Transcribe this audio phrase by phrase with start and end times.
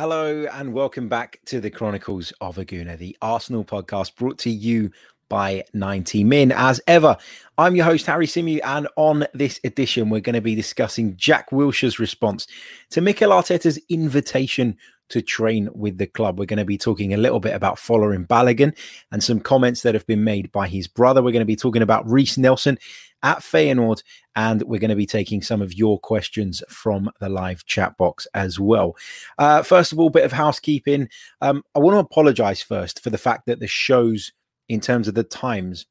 [0.00, 4.48] Hello and welcome back to the Chronicles of a Gooner, the Arsenal podcast brought to
[4.48, 4.92] you
[5.28, 6.52] by 90 Min.
[6.52, 7.16] As ever,
[7.58, 11.50] I'm your host, Harry Symeou, and on this edition, we're going to be discussing Jack
[11.50, 12.46] Wilshere's response
[12.90, 14.76] to Mikel Arteta's invitation
[15.10, 16.38] to train with the club.
[16.38, 18.76] We're going to be talking a little bit about Folarin Balogun
[19.10, 21.22] and some comments that have been made by his brother.
[21.22, 22.78] We're going to be talking about Reiss Nelson
[23.22, 24.02] at Feyenoord,
[24.36, 28.26] and we're going to be taking some of your questions from the live chat box
[28.34, 28.96] as well.
[29.38, 31.08] Uh, first of all, bit of housekeeping.
[31.40, 34.32] Um, I want to apologize first for the fact that the shows,
[34.68, 35.86] in terms of the times,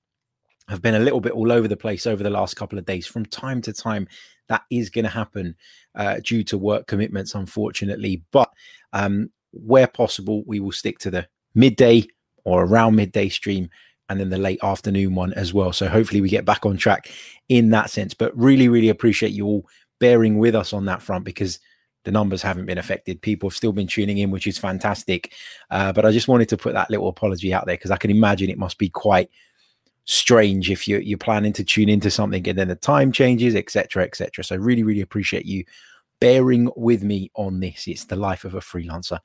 [0.69, 3.07] have been a little bit all over the place over the last couple of days.
[3.07, 4.07] From time to time,
[4.47, 5.55] that is going to happen
[5.95, 8.23] uh, due to work commitments, unfortunately.
[8.31, 8.49] But
[8.93, 12.05] um, where possible, we will stick to the midday
[12.43, 13.69] or around midday stream
[14.09, 15.73] and then the late afternoon one as well.
[15.73, 17.11] So hopefully we get back on track
[17.49, 18.13] in that sense.
[18.13, 19.67] But really, really appreciate you all
[19.99, 21.59] bearing with us on that front because
[22.05, 23.21] the numbers haven't been affected.
[23.21, 25.33] People have still been tuning in, which is fantastic.
[25.69, 28.11] Uh, but I just wanted to put that little apology out there because I can
[28.11, 29.29] imagine it must be quite
[30.07, 34.03] strange if you're, you're planning to tune into something and then the time changes, etc.,
[34.03, 34.43] etc.
[34.43, 35.63] So really, really appreciate you
[36.19, 37.87] bearing with me on this.
[37.87, 39.19] It's the life of a freelancer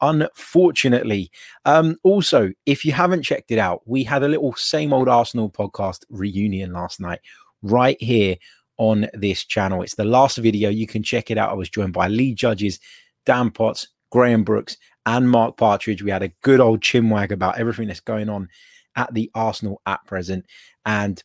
[0.00, 1.30] unfortunately.
[1.64, 5.50] Um, also, if you haven't checked it out, we had a little same old Arsenal
[5.50, 7.20] podcast reunion last night,
[7.62, 8.36] right here
[8.76, 9.82] on this channel.
[9.82, 10.68] It's the last video.
[10.68, 11.50] You can check it out.
[11.50, 12.80] I was joined by Lee Judges,
[13.24, 16.02] Dan Potts, Graham Brooks, and Mark Partridge.
[16.02, 18.48] We had a good old chinwag about everything that's going on
[18.96, 20.46] at the Arsenal at present.
[20.84, 21.22] And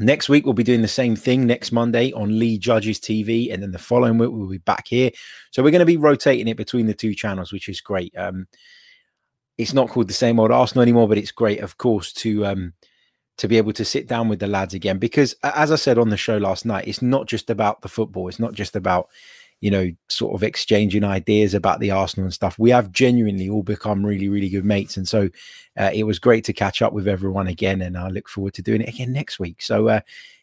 [0.00, 3.52] Next week, we'll be doing the same thing next Monday on Lee Judges TV.
[3.52, 5.12] And then the following week, we'll be back here.
[5.52, 8.12] So we're going to be rotating it between the two channels, which is great.
[8.18, 8.48] Um,
[9.56, 12.72] it's not called the same old Arsenal anymore, but it's great, of course, to um,
[13.36, 14.98] to be able to sit down with the lads again.
[14.98, 18.26] Because as I said on the show last night, it's not just about the football.
[18.26, 19.10] It's not just about
[19.64, 22.58] you know, sort of exchanging ideas about the Arsenal and stuff.
[22.58, 24.98] We have genuinely all become really, really good mates.
[24.98, 25.30] And so
[25.78, 27.80] uh, it was great to catch up with everyone again.
[27.80, 29.62] And I look forward to doing it again next week.
[29.62, 30.00] So, uh,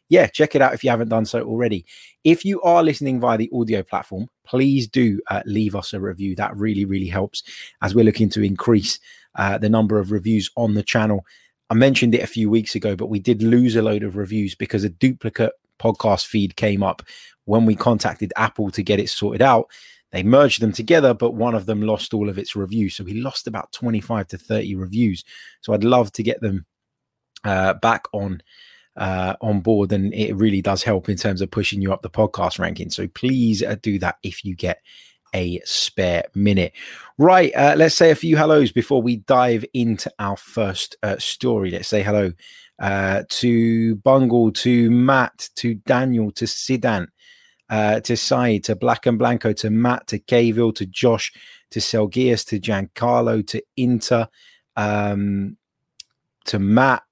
[0.10, 1.86] yeah, check it out if you haven't done so already.
[2.24, 6.36] If you are listening via the audio platform, please do uh, leave us a review.
[6.36, 7.44] That really, really helps
[7.84, 9.00] as we're looking to increase
[9.36, 11.28] uh, the number of reviews on the channel.
[11.70, 14.56] I mentioned it a few weeks ago, but we did lose a load of reviews
[14.56, 17.02] because a duplicate podcast feed came up
[17.46, 19.70] when we contacted Apple to get it sorted out,
[20.12, 22.96] they merged them together, but one of them lost all of its reviews.
[22.96, 25.24] So we lost about 25 to 30 reviews.
[25.62, 26.66] So I'd love to get them
[27.44, 28.42] uh, back on
[28.98, 32.10] uh, on board, and it really does help in terms of pushing you up the
[32.10, 32.90] podcast ranking.
[32.90, 34.82] So please uh, do that if you get
[35.34, 36.74] a spare minute.
[37.18, 41.72] Right, uh, let's say a few hellos before we dive into our first uh, story.
[41.72, 42.34] Let's say hello
[42.82, 47.08] uh, to Bungle, to Matt, to Daniel, to Sidan,
[47.70, 51.32] uh, to Said, to Black and Blanco, to Matt, to Cavill, to Josh,
[51.70, 54.28] to Selgias, to Giancarlo, to Inter,
[54.76, 55.58] um,
[56.46, 57.04] to Matt,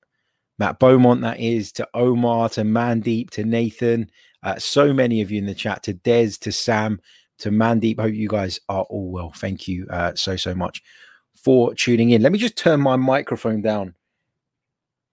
[0.58, 4.10] Matt Beaumont, that is, to Omar, to Mandeep, to Nathan.
[4.42, 7.00] Uh, so many of you in the chat, to Des, to Sam,
[7.38, 8.00] to Mandeep.
[8.00, 9.32] Hope you guys are all well.
[9.36, 10.82] Thank you uh, so, so much
[11.36, 12.24] for tuning in.
[12.24, 13.94] Let me just turn my microphone down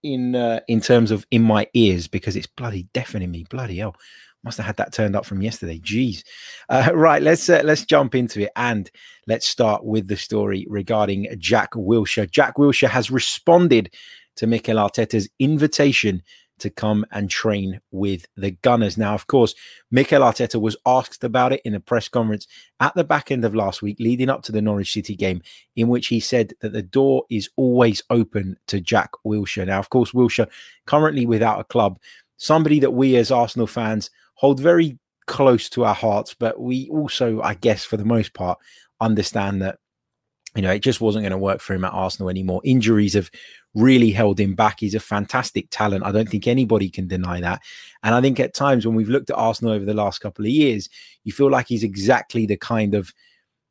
[0.03, 3.45] in uh, in terms of in my ears because it's bloody deafening me.
[3.49, 3.95] Bloody hell.
[4.43, 5.79] Must have had that turned up from yesterday.
[5.79, 6.23] Jeez.
[6.69, 8.89] Uh, right, let's uh, let's jump into it and
[9.27, 12.29] let's start with the story regarding Jack Wilshere.
[12.29, 13.93] Jack Wilshere has responded
[14.35, 16.21] to Mikel Arteta's invitation
[16.59, 18.97] to come and train with the Gunners.
[18.97, 19.55] Now, of course,
[19.91, 22.47] Mikel Arteta was asked about it in a press conference
[22.79, 25.41] at the back end of last week, leading up to the Norwich City game,
[25.75, 29.67] in which he said that the door is always open to Jack Wilshere.
[29.67, 30.49] Now, of course, Wilshere
[30.85, 31.99] currently without a club,
[32.37, 37.41] somebody that we as Arsenal fans hold very close to our hearts, but we also,
[37.41, 38.57] I guess, for the most part,
[38.99, 39.77] understand that
[40.55, 42.61] you know it just wasn't going to work for him at Arsenal anymore.
[42.63, 43.29] Injuries have
[43.73, 44.79] really held him back.
[44.79, 46.05] He's a fantastic talent.
[46.05, 47.61] I don't think anybody can deny that.
[48.03, 50.51] And I think at times when we've looked at Arsenal over the last couple of
[50.51, 50.89] years,
[51.23, 53.13] you feel like he's exactly the kind of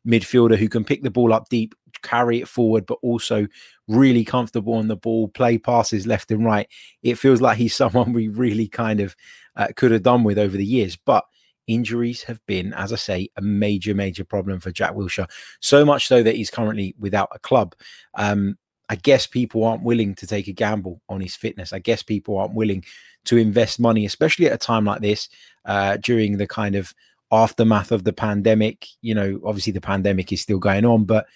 [0.07, 3.47] midfielder who can pick the ball up deep, carry it forward, but also
[3.89, 6.69] really comfortable on the ball, play passes left and right.
[7.03, 9.17] It feels like he's someone we really kind of
[9.57, 10.97] uh, could have done with over the years.
[10.97, 11.25] But
[11.67, 15.29] injuries have been, as I say, a major, major problem for Jack Wilshere.
[15.61, 17.75] So much so that he's currently without a club.
[18.15, 18.57] Um,
[18.89, 21.73] I guess people aren't willing to take a gamble on his fitness.
[21.73, 22.85] I guess people aren't willing
[23.25, 25.29] to invest money, especially at a time like this,
[25.65, 26.95] uh, during the kind of
[27.33, 28.87] aftermath of the pandemic.
[29.03, 31.27] You know, obviously the pandemic is still going on, but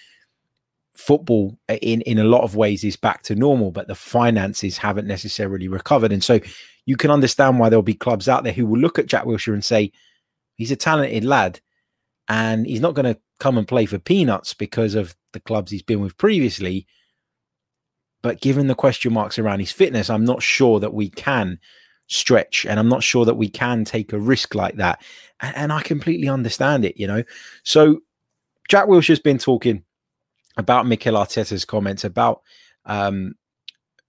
[0.95, 4.77] football uh, in in a lot of ways is back to normal but the finances
[4.77, 6.39] haven't necessarily recovered and so
[6.85, 9.55] you can understand why there'll be clubs out there who will look at Jack Wilshere
[9.55, 9.93] and say
[10.57, 11.61] he's a talented lad
[12.29, 15.83] and he's not going to come and play for peanuts because of the clubs he's
[15.83, 16.87] been with previously
[18.23, 21.59] but given the question marks around his fitness I'm not sure that we can
[22.07, 25.03] stretch and I'm not sure that we can take a risk like that
[25.41, 27.23] and, and I completely understand it you know
[27.63, 28.01] so
[28.69, 29.85] Jack Wilshere's been talking
[30.57, 32.43] about Mikel Arteta's comments about
[32.85, 33.35] um,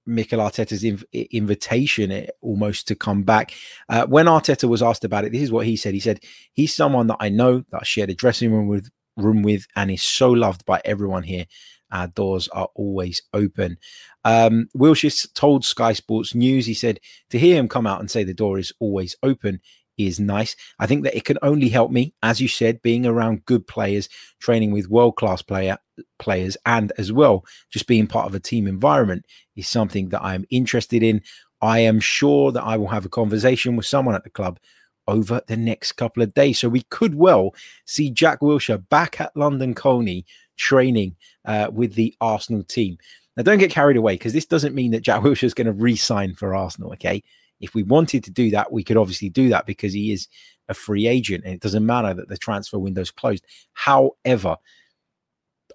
[0.05, 3.53] Mikel Arteta's inv- invitation eh, almost to come back.
[3.89, 5.93] Uh, when Arteta was asked about it, this is what he said.
[5.93, 6.19] He said,
[6.53, 9.91] He's someone that I know that I shared a dressing room with, room with and
[9.91, 11.45] is so loved by everyone here.
[11.91, 13.77] Our doors are always open.
[14.23, 16.99] Um, Wilshere told Sky Sports News, he said,
[17.29, 19.61] to hear him come out and say the door is always open
[19.97, 20.55] is nice.
[20.79, 24.09] I think that it can only help me, as you said, being around good players,
[24.39, 25.77] training with world class player
[26.19, 30.35] players, and as well just being part of a team environment is something that I
[30.35, 31.21] am interested in.
[31.61, 34.59] I am sure that I will have a conversation with someone at the club
[35.07, 36.59] over the next couple of days.
[36.59, 37.53] So we could well
[37.85, 40.25] see Jack Wilshere back at London Colney
[40.57, 41.15] training
[41.45, 42.97] uh, with the Arsenal team.
[43.37, 45.73] Now, don't get carried away because this doesn't mean that Jack Wilshere is going to
[45.73, 46.91] re sign for Arsenal.
[46.93, 47.23] Okay.
[47.59, 50.27] If we wanted to do that, we could obviously do that because he is
[50.67, 53.45] a free agent and it doesn't matter that the transfer window's closed.
[53.73, 54.57] However,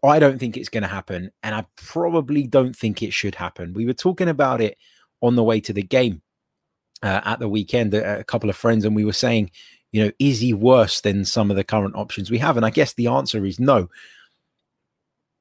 [0.05, 1.31] I don't think it's going to happen.
[1.43, 3.73] And I probably don't think it should happen.
[3.73, 4.77] We were talking about it
[5.23, 6.23] on the way to the game
[7.03, 9.51] uh, at the weekend, a, a couple of friends, and we were saying,
[9.93, 12.57] you know, is he worse than some of the current options we have?
[12.57, 13.89] And I guess the answer is no.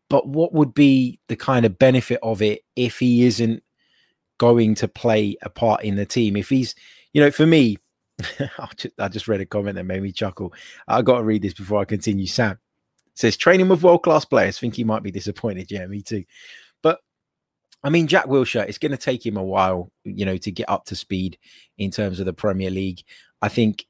[0.09, 3.63] But what would be the kind of benefit of it if he isn't
[4.37, 6.35] going to play a part in the team.
[6.35, 6.75] If he's,
[7.13, 7.77] you know, for me,
[8.99, 10.53] I just read a comment that made me chuckle.
[10.87, 12.27] I got to read this before I continue.
[12.27, 12.59] Sam
[13.13, 14.59] says training with world class players.
[14.59, 15.71] Think he might be disappointed.
[15.71, 16.23] Yeah, me too.
[16.81, 16.99] But
[17.83, 20.69] I mean, Jack Wilshere, it's going to take him a while, you know, to get
[20.69, 21.37] up to speed
[21.77, 23.03] in terms of the Premier League.
[23.41, 23.85] I think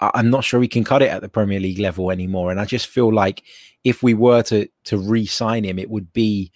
[0.00, 2.50] I'm not sure he can cut it at the Premier League level anymore.
[2.50, 3.42] And I just feel like
[3.84, 6.52] if we were to to re-sign him, it would be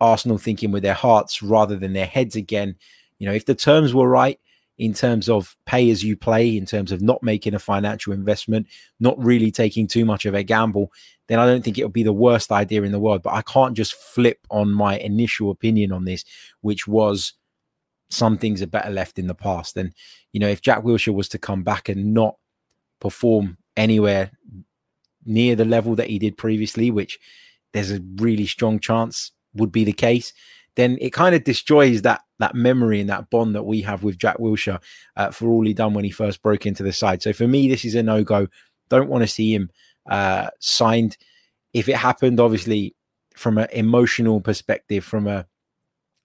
[0.00, 2.76] Arsenal thinking with their hearts rather than their heads again.
[3.18, 4.38] You know, if the terms were right
[4.78, 8.68] in terms of pay as you play, in terms of not making a financial investment,
[9.00, 10.92] not really taking too much of a gamble,
[11.26, 13.22] then I don't think it would be the worst idea in the world.
[13.22, 16.24] But I can't just flip on my initial opinion on this,
[16.60, 17.32] which was
[18.08, 19.76] some things are better left in the past.
[19.76, 19.92] And,
[20.32, 22.36] you know, if Jack Wilshere was to come back and not
[23.00, 24.30] perform anywhere
[25.24, 27.18] near the level that he did previously, which
[27.72, 30.32] there's a really strong chance would be the case,
[30.76, 34.16] then it kind of destroys that that memory and that bond that we have with
[34.16, 34.80] Jack Wilshere
[35.16, 37.20] uh, for all he done when he first broke into the side.
[37.20, 38.46] So for me, this is a no go.
[38.88, 39.70] Don't want to see him
[40.08, 41.18] uh, signed.
[41.72, 42.94] If it happened, obviously,
[43.34, 45.46] from an emotional perspective, from a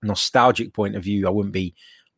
[0.03, 1.73] nostalgic point of view, I wouldn't be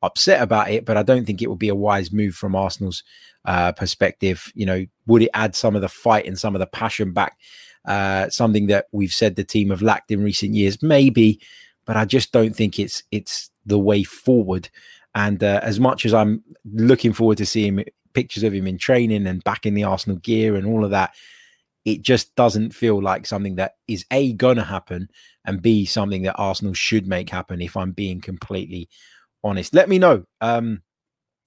[0.06, 3.04] upset about it, but I don't think it would be a wise move from Arsenal's
[3.46, 4.52] uh, perspective.
[4.56, 7.38] You know, would it add some of the fight and some of the passion back
[7.86, 11.40] uh, something that we've said the team have lacked in recent years, maybe,
[11.86, 14.70] but I just don't think it's it's the way forward.
[15.14, 19.28] And uh, as much as I'm looking forward to seeing pictures of him in training
[19.28, 21.14] and back in the Arsenal gear and all of that,
[21.86, 25.10] it just doesn't feel like something that is a gonna happen
[25.46, 27.62] and b something that Arsenal should make happen.
[27.62, 28.90] If I'm being completely
[29.46, 30.82] honest, let me know um,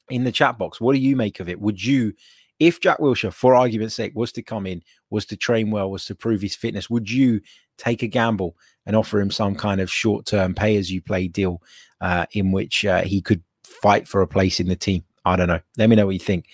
[0.09, 0.81] in the chat box.
[0.81, 1.61] What do you make of it?
[1.61, 2.15] Would you
[2.59, 6.05] if Jack Wilshere, for argument's sake, was to come in, was to train well, was
[6.07, 7.41] to prove his fitness, would you
[7.77, 11.29] take a gamble and offer him some kind of short term pay as you play
[11.29, 11.63] deal
[12.01, 15.05] uh, in which uh, he could fight for a place in the team?
[15.25, 15.61] I don't know.
[15.77, 16.47] Let me know what you think.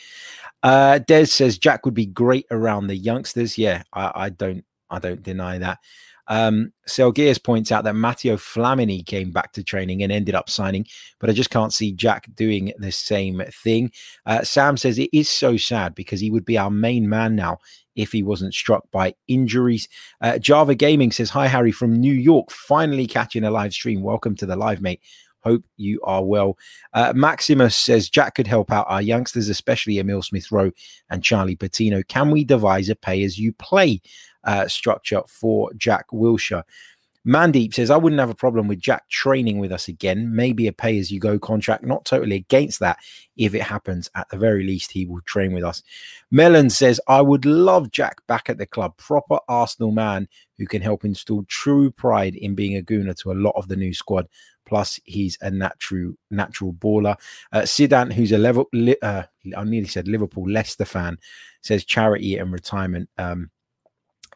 [0.62, 3.56] Uh, Des says Jack would be great around the youngsters.
[3.56, 5.78] Yeah, I, I don't, I don't deny that.
[6.26, 10.86] Um, Selgears points out that Matteo Flamini came back to training and ended up signing,
[11.18, 13.92] but I just can't see Jack doing the same thing.
[14.26, 17.58] Uh, Sam says it is so sad because he would be our main man now
[17.96, 19.88] if he wasn't struck by injuries.
[20.20, 24.02] Uh, Java Gaming says, Hi, Harry from New York, finally catching a live stream.
[24.02, 25.00] Welcome to the live, mate.
[25.44, 26.56] Hope you are well.
[26.94, 30.72] Uh, Maximus says Jack could help out our youngsters, especially Emil Smith Rowe
[31.10, 32.02] and Charlie Patino.
[32.02, 34.00] Can we devise a pay as you play
[34.44, 36.64] uh, structure for Jack Wilshere.
[37.26, 40.34] Mandeep says, I wouldn't have a problem with Jack training with us again.
[40.36, 41.82] Maybe a pay as you go contract.
[41.82, 42.98] Not totally against that.
[43.38, 45.82] If it happens, at the very least, he will train with us.
[46.30, 48.98] Mellon says, I would love Jack back at the club.
[48.98, 53.40] Proper Arsenal man who can help install true pride in being a gooner to a
[53.40, 54.28] lot of the new squad.
[54.66, 57.16] Plus, he's a natural natural baller.
[57.52, 58.68] Uh, Sidan, who's a level,
[59.02, 59.22] uh,
[59.56, 61.18] I nearly said Liverpool Leicester fan,
[61.62, 63.08] says charity and retirement.
[63.16, 63.50] Um,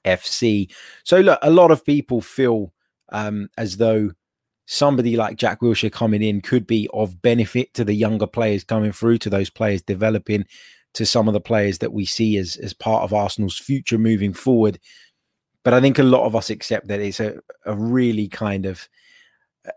[0.05, 0.71] FC.
[1.05, 2.73] So look, a lot of people feel
[3.11, 4.11] um, as though
[4.67, 8.93] somebody like Jack Wilshere coming in could be of benefit to the younger players coming
[8.93, 10.45] through, to those players developing,
[10.95, 14.33] to some of the players that we see as as part of Arsenal's future moving
[14.33, 14.78] forward.
[15.64, 18.88] But I think a lot of us accept that it's a, a really kind of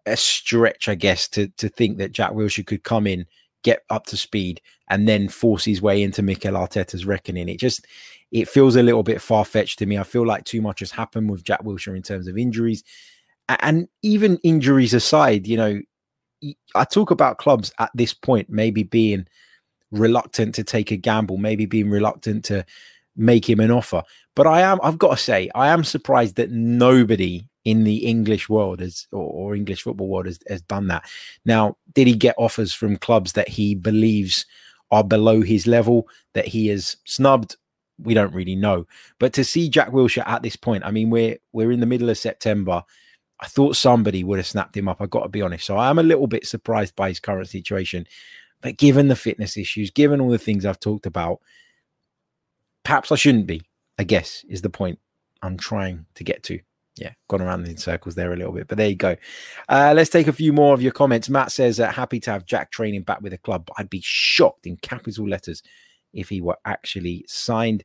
[0.06, 3.26] a stretch, I guess, to to think that Jack Wilshere could come in,
[3.64, 7.50] get up to speed, and then force his way into Mikel Arteta's reckoning.
[7.50, 7.86] It just
[8.32, 9.98] it feels a little bit far fetched to me.
[9.98, 12.84] I feel like too much has happened with Jack Wilshere in terms of injuries
[13.60, 15.82] and even injuries aside, you know,
[16.76, 19.28] I talk about clubs at this point maybe being
[19.92, 22.66] reluctant to take a gamble, maybe being reluctant to
[23.16, 24.04] make him an offer.
[24.36, 28.50] But I am, I've got to say, I am surprised that nobody in the English
[28.50, 31.04] world has, or, or English football world has, has done that.
[31.46, 34.46] Now, did he get offers from clubs that he believes
[34.90, 37.58] are below his level, that he has snubbed?
[38.04, 38.88] We don't really know.
[39.20, 42.10] But to see Jack Wilshere at this point, I mean, we're we're in the middle
[42.10, 42.84] of September.
[43.40, 45.02] I thought somebody would have snapped him up.
[45.02, 45.66] I've got to be honest.
[45.66, 48.06] So I am a little bit surprised by his current situation.
[48.62, 51.40] But given the fitness issues, given all the things I've talked about,
[52.84, 53.64] perhaps I shouldn't be,
[53.98, 55.00] I guess, is the point
[55.42, 56.60] I'm trying to get to.
[56.98, 59.16] Yeah, gone around in circles there a little bit, but there you go.
[59.70, 61.30] Uh, let's take a few more of your comments.
[61.30, 64.68] Matt says, uh, happy to have Jack training back with the club, I'd be shocked
[64.68, 65.64] in capital letters
[66.14, 67.84] if he were actually signed.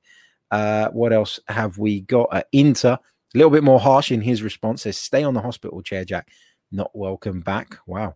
[0.50, 2.28] Uh, what else have we got?
[2.30, 2.99] Uh, Inter
[3.35, 4.83] a little bit more harsh in his response.
[4.83, 6.28] Says, "Stay on the hospital chair, Jack.
[6.71, 8.14] Not welcome back." Wow.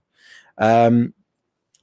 [0.58, 1.14] Um,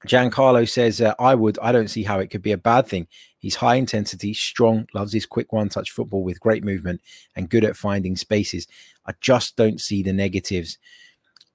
[0.08, 1.60] Giancarlo says, uh, "I would.
[1.62, 3.08] I don't see how it could be a bad thing.
[3.40, 7.02] He's high intensity, strong, loves his quick one-touch football with great movement,
[7.36, 8.68] and good at finding spaces.
[9.06, 10.78] I just don't see the negatives.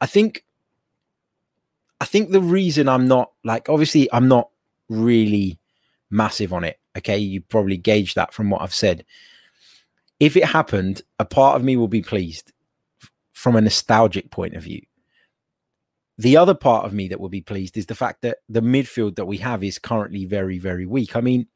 [0.01, 0.45] I think.
[2.01, 4.51] I think the reason I'm not like, obviously, I'm not
[4.89, 5.59] really
[6.13, 6.79] massive on it.
[6.97, 9.05] Okay, you probably gauge that from what I've said."
[10.23, 12.53] if it happened, a part of me will be pleased
[13.33, 14.81] from a nostalgic point of view.
[16.17, 19.17] The other part of me that will be pleased is the fact that the midfield
[19.17, 21.17] that we have is currently very, very weak.
[21.17, 21.49] I mean,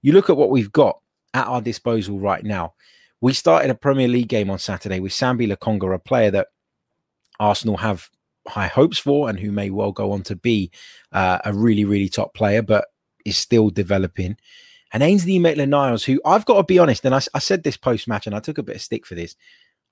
[0.00, 1.00] you look at what we've got
[1.34, 2.72] at our disposal right now.
[3.20, 6.48] We started a Premier League game on Saturday with Sambi Lokonga, a player that
[7.38, 8.08] Arsenal have
[8.48, 10.70] high hopes for and who may well go on to be
[11.12, 12.86] uh, a really, really top player, but
[13.24, 14.36] is still developing
[14.94, 17.76] and Ainsley Maitland Niles, who I've got to be honest, and I, I said this
[17.76, 19.34] post match, and I took a bit of stick for this.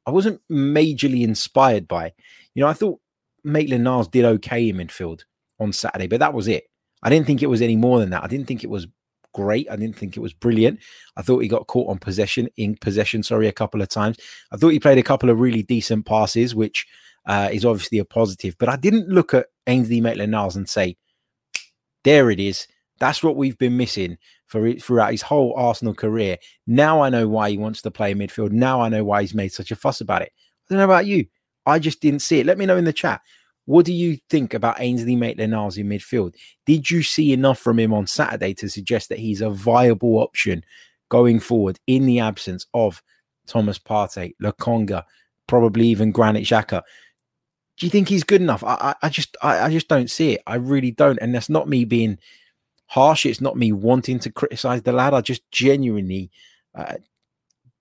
[0.06, 2.12] I wasn't majorly inspired by.
[2.54, 3.00] You know, I thought
[3.42, 5.24] Maitland Niles did okay in midfield
[5.58, 6.70] on Saturday, but that was it.
[7.02, 8.22] I didn't think it was any more than that.
[8.22, 8.86] I didn't think it was
[9.34, 9.68] great.
[9.68, 10.78] I didn't think it was brilliant.
[11.16, 14.18] I thought he got caught on possession in possession, sorry, a couple of times.
[14.52, 16.86] I thought he played a couple of really decent passes, which
[17.26, 18.56] uh, is obviously a positive.
[18.56, 20.96] But I didn't look at Ainsley Maitland Niles and say,
[22.04, 22.68] there it is.
[23.02, 24.16] That's what we've been missing
[24.46, 26.36] for throughout his whole Arsenal career.
[26.68, 28.52] Now I know why he wants to play midfield.
[28.52, 30.30] Now I know why he's made such a fuss about it.
[30.36, 31.26] I don't know about you.
[31.66, 32.46] I just didn't see it.
[32.46, 33.20] Let me know in the chat.
[33.64, 36.36] What do you think about Ainsley Maitland-Niles in midfield?
[36.64, 40.62] Did you see enough from him on Saturday to suggest that he's a viable option
[41.08, 43.02] going forward in the absence of
[43.48, 45.02] Thomas Partey, Lokonga,
[45.48, 46.82] probably even Granit Xhaka?
[47.78, 48.62] Do you think he's good enough?
[48.62, 50.42] I, I, I just I, I just don't see it.
[50.46, 51.18] I really don't.
[51.20, 52.18] And that's not me being
[52.92, 53.24] harsh.
[53.24, 55.14] It's not me wanting to criticize the lad.
[55.14, 56.30] I just genuinely
[56.74, 56.96] uh,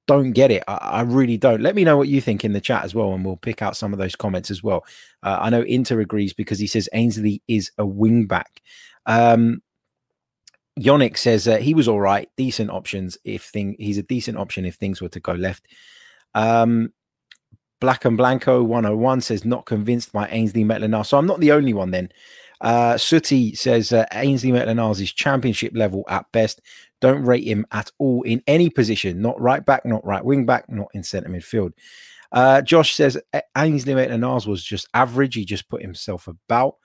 [0.08, 0.64] don't get it.
[0.70, 1.62] I, I, really don't.
[1.62, 3.76] Let me know what you think in the chat as well, and we'll pick out
[3.76, 4.86] some of those comments as well.
[5.22, 8.62] Uh, I know Inter agrees because he says Ainsley is a wing back.
[9.06, 9.62] Um,
[10.80, 14.64] Yonick says uh, he was all right, decent options if thing he's a decent option
[14.64, 15.68] if things were to go left.
[16.34, 16.94] Um,
[17.82, 21.06] Black and Blanco 101 says not convinced by Ainsley Maitland.
[21.06, 22.12] So I'm not the only one then.
[22.62, 26.62] Uh, Sooty says uh, Ainsley Maitland-Niles is championship level at best.
[27.02, 30.70] Don't rate him at all in any position, not right back, not right wing back,
[30.70, 31.72] not in centre midfield.
[32.32, 33.20] Uh, Josh says
[33.58, 35.36] Ainsley Maitland-Niles was just average.
[35.36, 36.76] He just put himself about.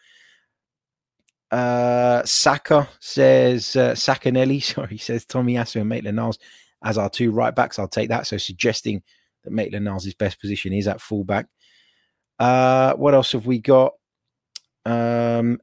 [1.50, 6.38] Uh, Saka says uh, Sakanelli, sorry, says Tomiyasu and Maitland Niles
[6.82, 7.78] as our two right backs.
[7.78, 8.26] I'll take that.
[8.26, 9.02] So suggesting
[9.44, 11.46] that Maitland Niles' best position is at fullback.
[12.38, 13.92] Uh, what else have we got?
[14.86, 15.60] Um,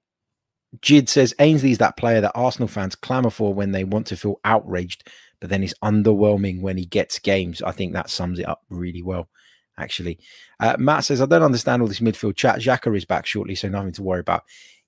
[0.82, 4.39] Jid says Ainsley's that player that Arsenal fans clamour for when they want to feel
[4.44, 7.62] outraged, but then he's underwhelming when he gets games.
[7.62, 9.30] I think that sums it up really well.
[9.77, 10.20] actually.
[10.60, 12.60] Uh, Matt says, I don't understand all this midfield chat.
[12.60, 14.44] Xhaka is back shortly, so nothing to worry about.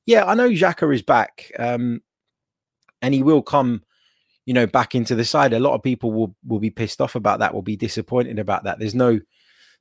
[0.06, 2.02] Yeah, I know Xhaka is back, um,
[3.02, 3.84] and he will come,
[4.46, 5.54] you know, back into the side.
[5.54, 8.64] A lot of people will will be pissed off about that, will be disappointed about
[8.66, 8.80] that.
[8.80, 9.20] There's no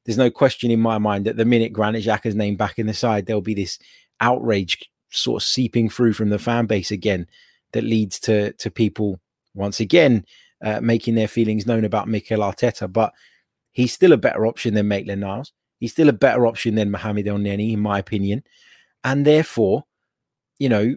[0.07, 2.95] there's no question in my mind that the minute Granit Xhaka's name back in the
[2.95, 3.79] side, there'll be this
[4.25, 7.27] outrage sort of seeping through from the fan base again
[7.73, 9.21] that leads to to people
[9.55, 10.25] once again
[10.65, 12.91] uh, making their feelings known about Mikel Arteta.
[12.91, 13.13] But
[13.73, 15.53] he's still a better option than Maitland Niles.
[15.79, 18.43] He's still a better option than Mohamed Elneny, in my opinion.
[19.03, 19.85] And therefore,
[20.59, 20.97] you know,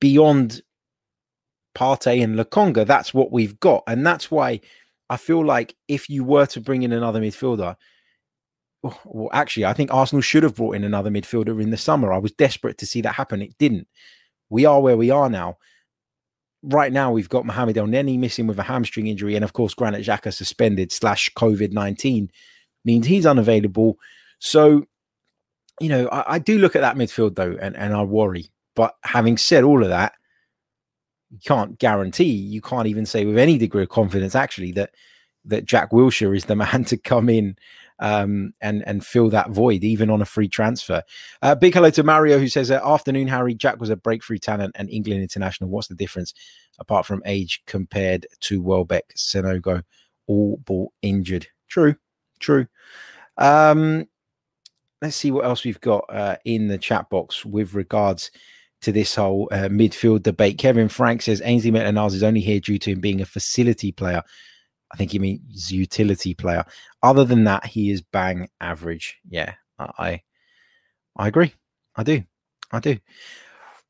[0.00, 0.62] beyond
[1.76, 3.84] Partey and Lokonga, that's what we've got.
[3.86, 4.60] And that's why
[5.08, 7.76] I feel like if you were to bring in another midfielder,
[8.84, 12.12] Oh, well, actually, I think Arsenal should have brought in another midfielder in the summer.
[12.12, 13.42] I was desperate to see that happen.
[13.42, 13.88] It didn't.
[14.50, 15.58] We are where we are now
[16.62, 20.04] right now we've got Mohamed Elneny missing with a hamstring injury, and of course Granit
[20.04, 22.30] Xhaka suspended slash COVID nineteen
[22.84, 23.98] means he's unavailable.
[24.38, 24.86] So,
[25.80, 28.46] you know, I, I, do look at that midfield though, and, and I worry.
[28.76, 30.12] But having said all of that,
[31.30, 34.90] you can't guarantee, you can't even say with any degree of confidence actually that
[35.44, 37.56] that Jack Wilshere is the man to come in
[38.00, 41.02] um, and and fill that void, even on a free transfer.
[41.42, 43.54] Uh, big hello to Mario, who says, uh, "Afternoon, Harry.
[43.54, 45.70] Jack was a breakthrough talent and England international.
[45.70, 46.34] What's the difference
[46.78, 49.82] apart from age compared to Welbeck, Sanogo,
[50.26, 51.46] all ball injured?
[51.68, 51.96] True,
[52.38, 52.66] true.
[53.36, 54.06] Um,
[55.02, 58.30] let's see what else we've got uh, in the chat box with regards."
[58.80, 60.56] to this whole uh, midfield debate.
[60.56, 64.22] Kevin Frank says Ainsley Maitland-Niles is only here due to him being a facility player.
[64.92, 66.64] I think he means utility player.
[67.02, 69.18] Other than that, he is bang average.
[69.28, 70.22] Yeah, I
[71.16, 71.54] I agree.
[71.96, 72.22] I do.
[72.70, 72.98] I do.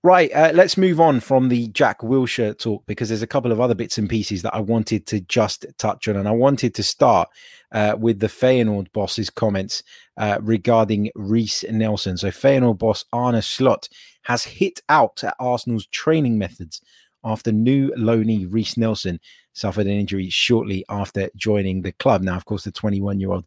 [0.04, 3.60] Right, uh, let's move on from the Jack Wilshere talk because there's a couple of
[3.60, 6.84] other bits and pieces that I wanted to just touch on, and I wanted to
[6.84, 7.28] start
[7.72, 9.82] uh, with the Feyenoord boss's comments
[10.16, 12.16] uh, regarding Reiss Nelson.
[12.16, 13.88] So Feyenoord boss Arne Slot
[14.22, 16.80] has hit out at Arsenal's training methods
[17.24, 19.20] after new loanee Reiss Nelson
[19.52, 22.22] suffered an injury shortly after joining the club.
[22.22, 23.46] Now, of course, the 21 year old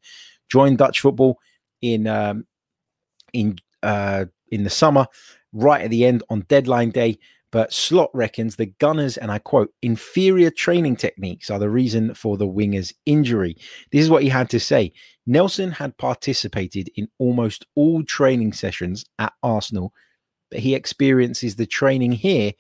[0.50, 1.40] joined Dutch football
[1.82, 2.46] in um,
[3.34, 5.08] in uh, in the summer,
[5.54, 7.18] right at the end on deadline day.
[7.52, 12.38] But Slot reckons the Gunners, and I quote, inferior training techniques are the reason for
[12.38, 13.58] the winger's injury.
[13.92, 14.94] This is what he had to say.
[15.28, 19.94] Nelson had participated in almost all training sessions at Arsenal,
[20.50, 22.54] but he experiences the training here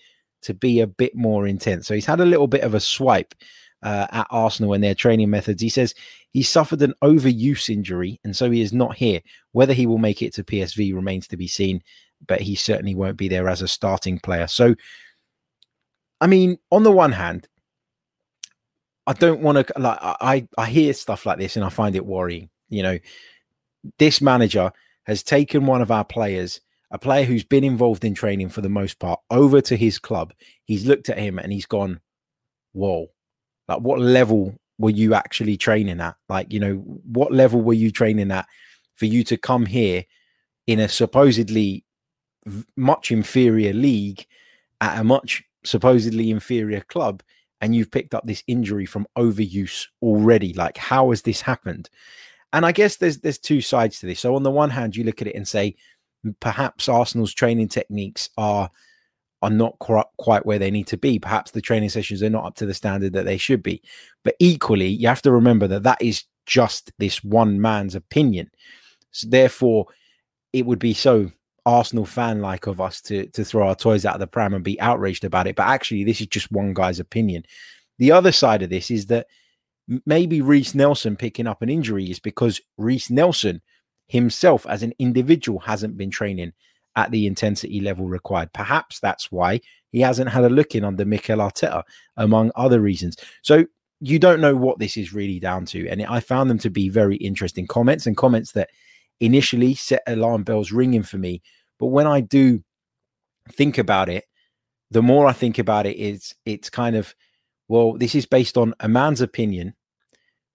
[0.44, 1.88] to be a bit more intense.
[1.88, 3.36] So he's had a little bit of a swipe
[3.84, 5.62] uh, at Arsenal and their training methods.
[5.62, 5.96] He says
[6.32, 9.22] he suffered an overuse injury, and so he is not here.
[9.52, 11.82] Whether he will make it to PSV remains to be seen,
[12.28, 14.48] but he certainly won't be there as a starting player.
[14.48, 14.76] So,
[16.20, 17.48] I mean, on the one hand,
[19.08, 22.06] I don't want to like I I hear stuff like this and I find it
[22.06, 22.50] worrying.
[22.70, 23.00] You know,
[23.98, 24.72] this manager
[25.04, 28.70] has taken one of our players a player who's been involved in training for the
[28.70, 30.34] most part over to his club.
[30.66, 32.02] He's looked at him and he's gone,
[32.74, 33.08] Whoa,
[33.68, 36.16] like what level were you actually training at?
[36.28, 38.46] Like, you know, what level were you training at
[38.96, 40.06] for you to come here
[40.68, 41.86] in a supposedly
[42.76, 44.26] much inferior league
[44.82, 47.24] at a much supposedly inferior club?
[47.62, 50.52] And you've picked up this injury from overuse already.
[50.54, 51.90] Like, how has this happened?
[52.52, 54.20] And I guess there's there's two sides to this.
[54.20, 55.76] So on the one hand, you look at it and say,
[56.40, 58.70] perhaps Arsenal's training techniques are
[59.44, 61.18] are not quite where they need to be.
[61.18, 63.82] Perhaps the training sessions are not up to the standard that they should be.
[64.24, 68.52] But equally, you have to remember that that is just this one man's opinion.
[69.10, 69.88] So therefore,
[70.54, 71.32] it would be so
[71.66, 74.64] Arsenal fan like of us to to throw our toys out of the pram and
[74.64, 75.56] be outraged about it.
[75.56, 77.44] But actually, this is just one guy's opinion.
[77.98, 79.28] The other side of this is that
[80.06, 83.62] maybe Reiss Nelson picking up an injury is because Reiss Nelson
[84.12, 86.52] himself as an individual hasn't been training
[86.98, 88.52] at the intensity level required.
[88.52, 89.62] Perhaps that's why
[89.94, 91.84] he hasn't had a look in under Mikel Arteta,
[92.18, 93.16] among other reasons.
[93.42, 93.66] So
[94.02, 95.88] you don't know what this is really down to.
[95.88, 98.70] And I found them to be very interesting comments and comments that
[99.22, 101.42] initially set alarm bells ringing for me.
[101.80, 102.62] But when I do
[103.54, 104.26] think about it,
[104.90, 107.16] the more I think about it, is it's kind of,
[107.70, 109.74] well, this is based on a man's opinion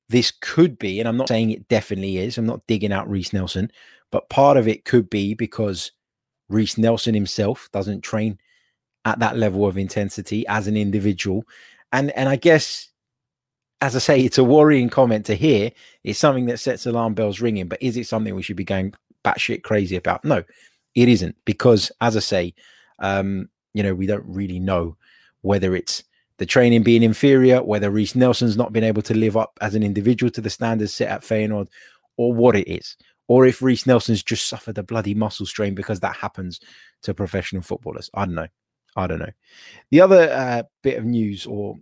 [0.08, 3.32] this could be, and I'm not saying it definitely is, I'm not digging out Reiss
[3.32, 3.70] Nelson,
[4.10, 5.92] but part of it could be because
[6.48, 8.38] Reiss Nelson himself doesn't train
[9.04, 11.44] at that level of intensity as an individual.
[11.92, 12.88] And and I guess
[13.80, 15.70] as I say, it's a worrying comment to hear.
[16.02, 18.94] It's something that sets alarm bells ringing, but is it something we should be going
[19.24, 20.24] batshit crazy about?
[20.24, 20.42] No,
[20.94, 22.54] it isn't, because as I say,
[23.00, 24.96] um, you know, we don't really know
[25.42, 26.02] whether it's
[26.38, 29.82] the training being inferior, whether Reiss Nelson's not been able to live up as an
[29.82, 31.68] individual to the standards set at Feyenoord,
[32.16, 32.96] or what it is,
[33.28, 36.60] or if Reiss Nelson's just suffered a bloody muscle strain because that happens
[37.02, 38.10] to professional footballers.
[38.14, 38.48] I don't know.
[38.96, 39.32] I don't know.
[39.90, 41.76] The other uh, bit of news or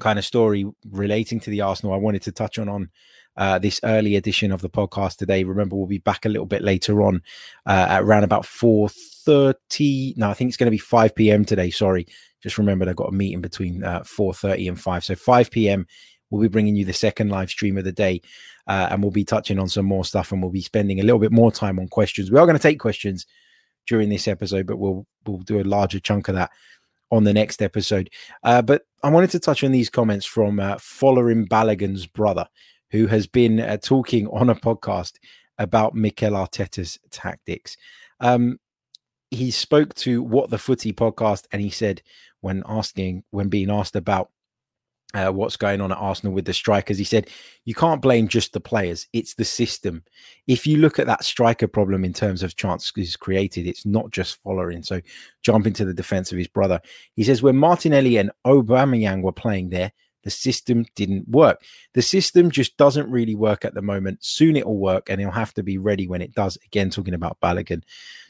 [0.00, 2.90] kind of story relating to the Arsenal I wanted to touch on on
[3.36, 5.44] uh, this early edition of the podcast today.
[5.44, 7.22] Remember, we'll be back a little bit later on
[7.66, 10.14] uh, at around about four thirty.
[10.16, 11.44] No, I think it's going to be five p.m.
[11.44, 11.70] today.
[11.70, 12.06] Sorry,
[12.42, 15.04] just remembered I've got a meeting between uh, four thirty and five.
[15.04, 15.86] So five p.m.
[16.30, 18.20] We'll be bringing you the second live stream of the day,
[18.66, 21.20] uh, and we'll be touching on some more stuff, and we'll be spending a little
[21.20, 22.30] bit more time on questions.
[22.30, 23.26] We are going to take questions
[23.86, 26.50] during this episode, but we'll we'll do a larger chunk of that
[27.10, 28.10] on the next episode.
[28.42, 32.48] Uh, but I wanted to touch on these comments from uh, Folarin Balogun's brother,
[32.94, 35.14] who has been uh, talking on a podcast
[35.58, 37.76] about Mikel Arteta's tactics.
[38.20, 38.60] Um,
[39.32, 42.02] he spoke to What the Footy podcast, and he said,
[42.40, 44.30] when asking, when being asked about
[45.12, 46.98] uh, what's going on at Arsenal with the strikers.
[46.98, 47.30] He said,
[47.64, 50.04] You can't blame just the players, it's the system.
[50.46, 54.42] If you look at that striker problem in terms of chances created, it's not just
[54.42, 54.84] Folarin.
[54.84, 55.00] So,
[55.42, 56.80] jump into the defense of his brother.
[57.14, 59.92] He says, When Martinelli and Aubameyang were playing there,
[60.24, 61.62] the system didn't work.
[61.92, 64.24] The system just doesn't really work at the moment.
[64.24, 66.58] Soon it will work and he'll have to be ready when it does.
[66.64, 67.82] Again, talking about Balogun.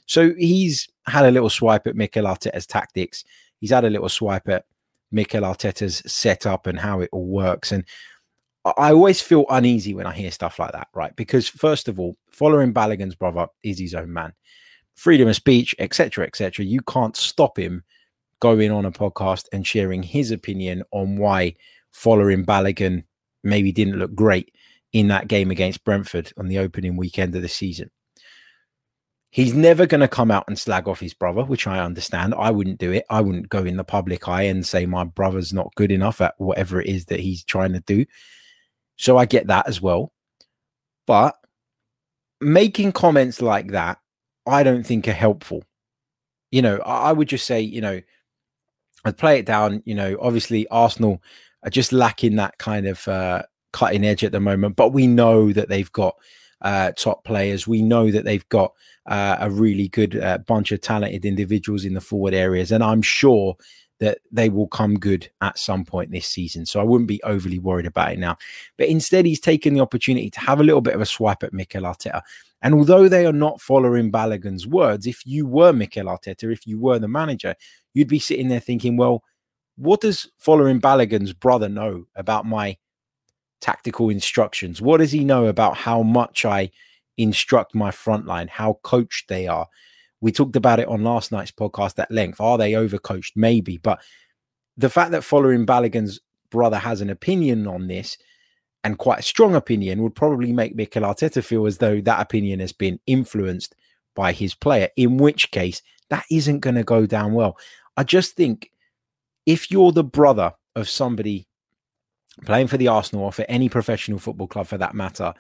[0.07, 3.25] So he's had a little swipe at Mikel Arteta's tactics.
[3.61, 4.67] He's had a little swipe at
[5.11, 7.73] Mikel Arteta's setup and how it all works.
[7.73, 7.85] And
[8.65, 11.15] I always feel uneasy when I hear stuff like that, right?
[11.17, 14.33] Because first of all, Folarin Balogun's brother is his own man.
[14.95, 16.65] Freedom of speech, etc., etc.
[16.65, 17.85] You can't stop him
[18.41, 21.55] going on a podcast and sharing his opinion on why
[21.95, 23.05] Folarin Balogun
[23.43, 24.53] maybe didn't look great
[24.93, 27.91] in that game against Brentford on the opening weekend of the season.
[29.31, 32.35] He's never going to come out and slag off his brother, which I understand.
[32.39, 33.05] I wouldn't do it.
[33.11, 36.35] I wouldn't go in the public eye and say my brother's not good enough at
[36.39, 38.07] whatever it is that he's trying to do.
[38.97, 40.13] So I get that as well.
[41.09, 41.35] But
[42.41, 43.99] making comments like that,
[44.47, 45.65] I don't think are helpful.
[46.53, 48.01] You know, I would just say, you know,
[49.05, 49.83] I'd play it down.
[49.85, 51.21] You know, obviously Arsenal
[51.65, 55.53] are just lacking that kind of uh, cutting edge at the moment, but we know
[55.53, 56.17] that they've got
[56.61, 57.67] uh, top players.
[57.67, 58.73] We know that they've got
[59.07, 63.03] uh, a really good uh, bunch of talented individuals in the forward areas, and I'm
[63.03, 63.57] sure
[64.01, 66.67] that they will come good at some point this season.
[66.67, 68.37] So I wouldn't be overly worried about it now.
[68.77, 71.53] But instead, he's taken the opportunity to have a little bit of a swipe at
[71.53, 72.21] Mikel Arteta.
[72.61, 76.79] And although they are not Folarin Balogun's words, if you were Mikel Arteta, if you
[76.79, 77.55] were the manager,
[77.93, 79.23] you'd be sitting there thinking, well,
[79.77, 82.77] what does Folarin Balogun's brother know about my
[83.61, 84.81] tactical instructions?
[84.81, 86.71] What does he know about how much I
[87.17, 89.67] instruct my front line, how coached they are?
[90.21, 92.41] We talked about it on last night's podcast at length.
[92.41, 93.33] Are they overcoached?
[93.37, 93.79] Maybe.
[93.79, 94.01] But
[94.77, 98.17] the fact that Folarin Balogun's brother has an opinion on this
[98.85, 102.61] and quite a strong opinion would probably make Mikel Arteta feel as though that opinion
[102.61, 103.75] has been influenced
[104.15, 107.57] by his player, in which case that isn't going to go down well.
[107.97, 108.71] I just think
[109.47, 111.47] if you're the brother of somebody
[112.45, 115.35] playing for the Arsenal or for any professional football club for that matter,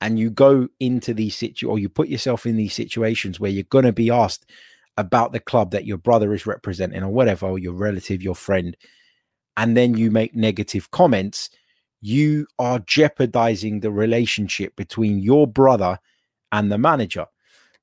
[0.00, 3.62] and you go into these situ or you put yourself in these situations where you're
[3.64, 4.50] going to be asked
[4.96, 8.76] about the club that your brother is representing or whatever, or your relative, your friend,
[9.56, 11.50] and then you make negative comments,
[12.00, 15.98] you are jeopardizing the relationship between your brother
[16.50, 17.26] and the manager.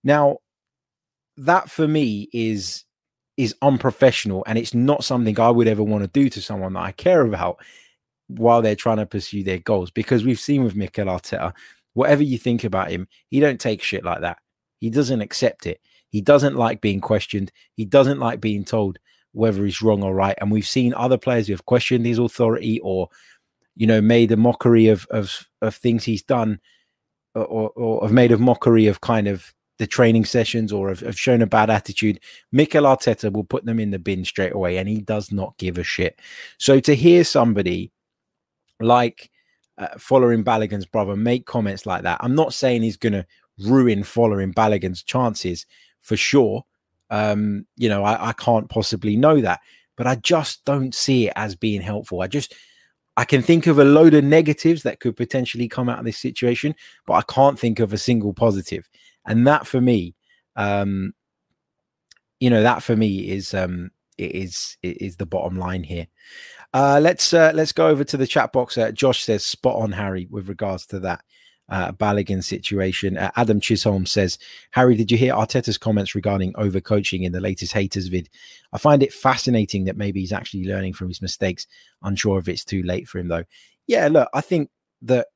[0.03, 0.37] Now,
[1.37, 2.83] that for me is
[3.39, 6.83] is unprofessional and it's not something I would ever want to do to someone that
[6.83, 7.57] I care about
[8.27, 9.91] while they're trying to pursue their goals.
[9.91, 11.53] Because we've seen with Mikel Arteta,
[11.93, 14.39] whatever you think about him, he don't take shit like that.
[14.81, 15.79] He doesn't accept it.
[16.09, 17.53] He doesn't like being questioned.
[17.75, 18.99] He doesn't like being told
[19.31, 20.37] whether he's wrong or right.
[20.41, 23.07] And we've seen other players who have questioned his authority or,
[23.77, 26.59] you know, made a mockery of of of things he's done,
[27.35, 30.99] or, or, or have made a mockery of kind of the training sessions or have,
[30.99, 32.19] have, shown a bad attitude,
[32.51, 35.77] Mikel Arteta will put them in the bin straight away, and he does not give
[35.77, 36.19] a shit.
[36.57, 37.91] So to hear somebody
[38.81, 39.31] like
[39.77, 43.25] uh, Folarin Balogun's brother make comments like that, I'm not saying he's going to
[43.57, 45.65] ruin Folarin Balogun's chances
[46.01, 46.65] for sure.
[47.09, 49.61] Um, you know, I, I can't possibly know that,
[49.95, 52.21] but I just don't see it as being helpful.
[52.21, 52.53] I just
[53.15, 56.17] I can think of a load of negatives that could potentially come out of this
[56.17, 58.87] situation, but I can't think of a single positive
[59.29, 60.13] and that for me
[60.57, 61.13] um
[62.41, 66.07] you know that for me is um is is the bottom line here
[66.73, 69.93] uh let's uh let's go over to the chat box uh, josh says spot on
[69.93, 71.23] harry with regards to that
[71.69, 71.91] uh,
[72.41, 73.17] situation.
[73.17, 74.37] Uh, Adam Chisholm says,
[74.71, 78.29] Harry, did you hear Arteta's comments regarding overcoaching in the latest haters vid?
[78.73, 81.67] I find it fascinating that maybe he's actually learning from his mistakes.
[82.01, 83.43] Unsure if it's too late for him, though.
[83.87, 84.69] Yeah, look, I think
[85.03, 85.27] that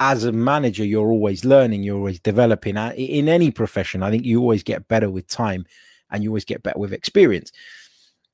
[0.00, 2.76] as a manager, you're always learning, you're always developing.
[2.76, 5.64] In any profession, I think you always get better with time
[6.10, 7.50] and you always get better with experience.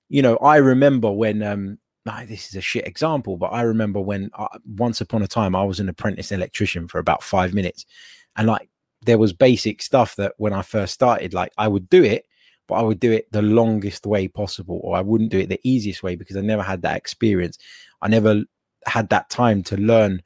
[0.08, 1.78] You know, I remember when, um,
[2.26, 5.62] this is a shit example, but I remember when uh, once upon a time I
[5.62, 7.86] was an apprentice electrician for about five minutes.
[8.36, 8.68] And like
[9.02, 12.26] there was basic stuff that when I first started, like I would do it,
[12.66, 15.60] but I would do it the longest way possible, or I wouldn't do it the
[15.62, 17.56] easiest way because I never had that experience.
[18.00, 18.42] I never
[18.86, 20.22] had that time to learn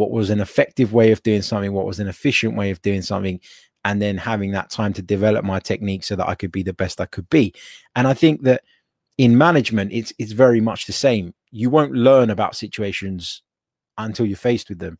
[0.00, 3.02] what was an effective way of doing something, what was an efficient way of doing
[3.02, 3.38] something,
[3.84, 6.72] and then having that time to develop my technique so that I could be the
[6.72, 7.52] best I could be.
[7.94, 8.62] And I think that
[9.18, 11.34] in management, it's it's very much the same.
[11.50, 13.42] You won't learn about situations
[13.98, 14.96] until you're faced with them.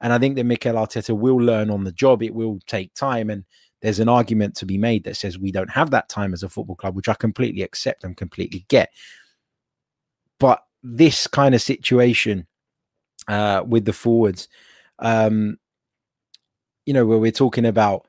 [0.00, 2.20] And I think that Mikel Arteta will learn on the job.
[2.20, 3.30] It will take time.
[3.30, 3.44] And
[3.82, 6.48] there's an argument to be made that says we don't have that time as a
[6.48, 8.90] football club, which I completely accept and completely get.
[10.40, 12.48] But this kind of situation
[13.30, 14.48] uh, with the forwards.
[14.98, 15.58] Um,
[16.84, 18.06] you know, where we're talking about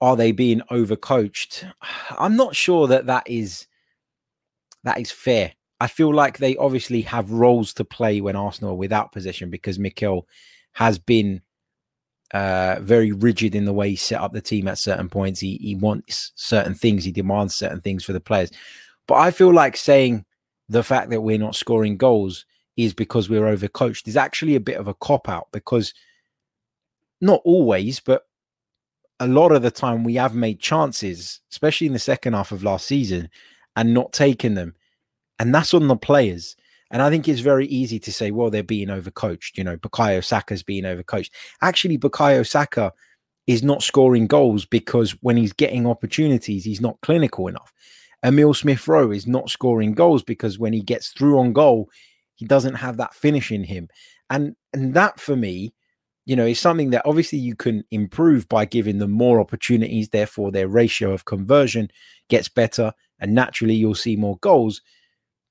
[0.00, 1.70] are they being overcoached?
[2.18, 3.66] I'm not sure that that is
[4.84, 5.52] that is fair.
[5.80, 9.78] I feel like they obviously have roles to play when Arsenal are without possession because
[9.78, 10.26] Mikel
[10.72, 11.40] has been
[12.34, 15.38] uh, very rigid in the way he set up the team at certain points.
[15.38, 18.50] He he wants certain things, he demands certain things for the players.
[19.06, 20.24] But I feel like saying
[20.68, 22.44] the fact that we're not scoring goals
[22.78, 25.92] is because we're overcoached is actually a bit of a cop out because
[27.20, 28.22] not always, but
[29.18, 32.62] a lot of the time we have made chances, especially in the second half of
[32.62, 33.28] last season,
[33.74, 34.76] and not taken them.
[35.40, 36.56] And that's on the players.
[36.92, 39.58] And I think it's very easy to say, well, they're being overcoached.
[39.58, 41.30] You know, Bukayo Saka's being overcoached.
[41.60, 42.92] Actually, Bukayo Saka
[43.48, 47.72] is not scoring goals because when he's getting opportunities, he's not clinical enough.
[48.24, 51.90] Emil Smith Rowe is not scoring goals because when he gets through on goal,
[52.38, 53.88] he doesn't have that finish in him.
[54.30, 55.74] And and that for me,
[56.24, 60.08] you know, is something that obviously you can improve by giving them more opportunities.
[60.08, 61.90] Therefore, their ratio of conversion
[62.28, 64.80] gets better, and naturally you'll see more goals.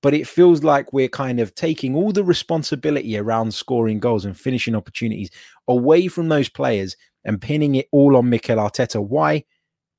[0.01, 4.39] But it feels like we're kind of taking all the responsibility around scoring goals and
[4.39, 5.29] finishing opportunities
[5.67, 6.95] away from those players
[7.25, 9.05] and pinning it all on Mikel Arteta.
[9.05, 9.43] Why?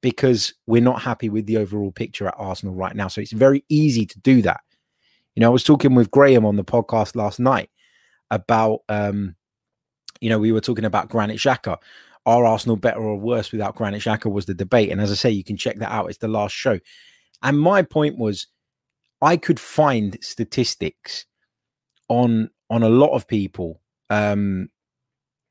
[0.00, 3.08] Because we're not happy with the overall picture at Arsenal right now.
[3.08, 4.60] So it's very easy to do that.
[5.38, 7.70] You know, I was talking with Graham on the podcast last night
[8.28, 9.36] about, um,
[10.20, 11.76] you know, we were talking about Granit Xhaka.
[12.26, 14.90] Are Arsenal better or worse without Granit Xhaka was the debate.
[14.90, 16.08] And as I say, you can check that out.
[16.08, 16.80] It's the last show.
[17.40, 18.48] And my point was,
[19.22, 21.24] I could find statistics
[22.08, 24.70] on on a lot of people, um,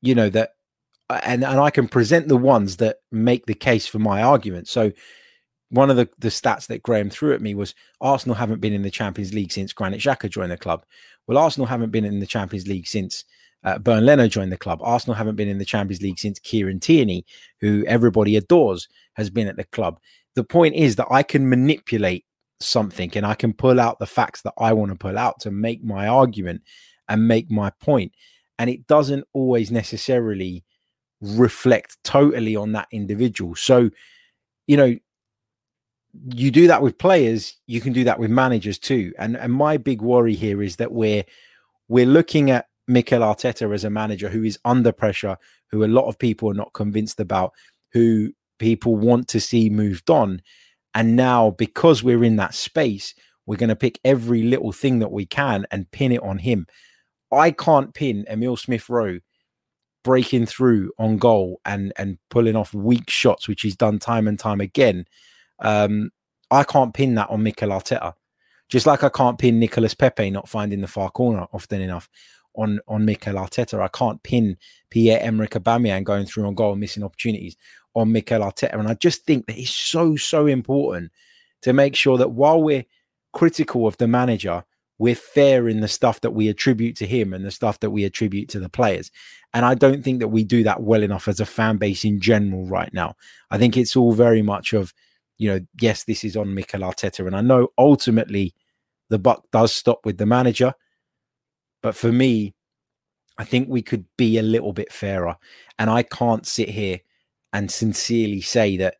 [0.02, 0.50] you know, that
[1.08, 4.68] and and I can present the ones that make the case for my argument.
[4.68, 4.92] So
[5.70, 8.82] one of the, the stats that Graham threw at me was Arsenal haven't been in
[8.82, 10.84] the Champions League since Granit Xhaka joined the club.
[11.26, 13.24] Well, Arsenal haven't been in the Champions League since
[13.64, 14.80] uh, Bernd Leno joined the club.
[14.82, 17.26] Arsenal haven't been in the Champions League since Kieran Tierney,
[17.60, 19.98] who everybody adores, has been at the club.
[20.34, 22.24] The point is that I can manipulate
[22.60, 25.50] something and I can pull out the facts that I want to pull out to
[25.50, 26.62] make my argument
[27.08, 28.12] and make my point.
[28.58, 30.64] And it doesn't always necessarily
[31.20, 33.54] reflect totally on that individual.
[33.54, 33.90] So,
[34.66, 34.96] you know,
[36.32, 39.12] you do that with players, you can do that with managers too.
[39.18, 41.24] And and my big worry here is that we're
[41.88, 45.36] we're looking at Mikel Arteta as a manager who is under pressure,
[45.70, 47.52] who a lot of people are not convinced about,
[47.92, 50.40] who people want to see moved on.
[50.94, 53.14] And now, because we're in that space,
[53.46, 56.66] we're going to pick every little thing that we can and pin it on him.
[57.30, 59.18] I can't pin Emil Smith Rowe
[60.02, 64.38] breaking through on goal and and pulling off weak shots, which he's done time and
[64.38, 65.04] time again
[65.60, 66.10] um,
[66.50, 68.14] I can't pin that on Mikel Arteta.
[68.68, 72.08] Just like I can't pin Nicolas Pepe not finding the far corner often enough
[72.54, 73.80] on on Mikel Arteta.
[73.80, 74.56] I can't pin
[74.90, 77.56] Pierre Emerick Aubameyang going through on goal and missing opportunities
[77.94, 78.78] on Mikel Arteta.
[78.78, 81.12] And I just think that it's so so important
[81.62, 82.84] to make sure that while we're
[83.32, 84.64] critical of the manager,
[84.98, 88.04] we're fair in the stuff that we attribute to him and the stuff that we
[88.04, 89.10] attribute to the players.
[89.54, 92.20] And I don't think that we do that well enough as a fan base in
[92.20, 93.14] general right now.
[93.50, 94.92] I think it's all very much of
[95.38, 97.26] you know, yes, this is on Mikel Arteta.
[97.26, 98.54] And I know ultimately
[99.08, 100.74] the buck does stop with the manager.
[101.82, 102.54] But for me,
[103.38, 105.36] I think we could be a little bit fairer.
[105.78, 107.00] And I can't sit here
[107.52, 108.96] and sincerely say that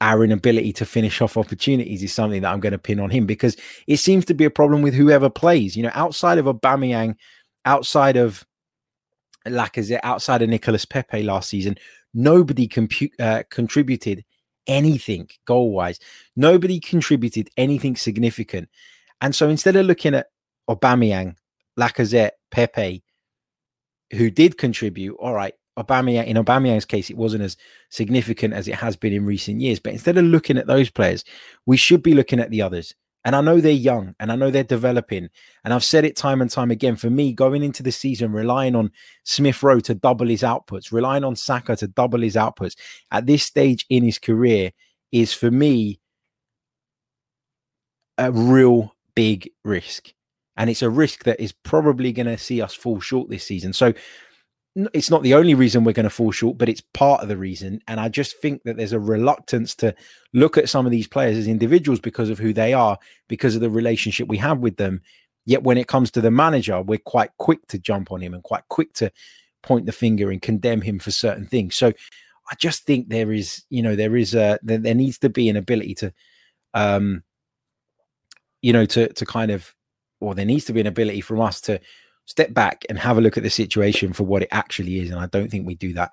[0.00, 3.26] our inability to finish off opportunities is something that I'm going to pin on him
[3.26, 3.56] because
[3.88, 5.76] it seems to be a problem with whoever plays.
[5.76, 7.16] You know, outside of Aubameyang,
[7.64, 8.46] outside of
[9.46, 11.76] Lacazette, outside of Nicolas Pepe last season,
[12.14, 14.24] nobody compu- uh, contributed
[14.68, 15.98] anything goal wise.
[16.36, 18.68] Nobody contributed anything significant.
[19.20, 20.28] And so instead of looking at
[20.70, 21.36] Aubameyang,
[21.78, 23.02] Lacazette, Pepe,
[24.12, 27.56] who did contribute, all right, Aubameyang, in Aubameyang's case, it wasn't as
[27.90, 29.78] significant as it has been in recent years.
[29.78, 31.24] But instead of looking at those players,
[31.66, 32.94] we should be looking at the others.
[33.28, 35.28] And I know they're young and I know they're developing.
[35.62, 36.96] And I've said it time and time again.
[36.96, 38.90] For me, going into the season, relying on
[39.24, 42.74] Smith Rowe to double his outputs, relying on Saka to double his outputs
[43.10, 44.72] at this stage in his career
[45.12, 46.00] is for me
[48.16, 50.14] a real big risk.
[50.56, 53.74] And it's a risk that is probably going to see us fall short this season.
[53.74, 53.92] So
[54.94, 57.36] it's not the only reason we're going to fall short, but it's part of the
[57.36, 57.80] reason.
[57.88, 59.94] And I just think that there's a reluctance to
[60.32, 63.60] look at some of these players as individuals because of who they are, because of
[63.60, 65.00] the relationship we have with them.
[65.46, 68.42] Yet when it comes to the manager, we're quite quick to jump on him and
[68.42, 69.10] quite quick to
[69.62, 71.74] point the finger and condemn him for certain things.
[71.74, 75.28] So I just think there is, you know, there is a there, there needs to
[75.28, 76.12] be an ability to,
[76.74, 77.22] um,
[78.62, 79.74] you know, to to kind of,
[80.20, 81.80] or there needs to be an ability from us to
[82.28, 85.10] step back and have a look at the situation for what it actually is.
[85.10, 86.12] And I don't think we do that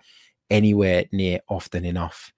[0.49, 2.31] anywhere near often enough.